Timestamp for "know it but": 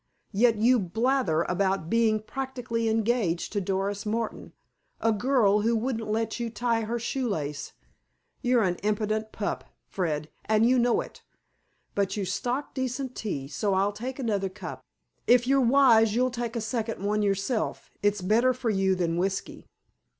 10.79-12.17